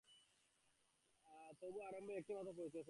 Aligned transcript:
তবু 1.61 1.77
আরম্ভে 1.79 2.13
এই 2.13 2.19
একটিমাত্র 2.19 2.51
পরিচয়ই 2.57 2.61
পেয়েছেন। 2.61 2.79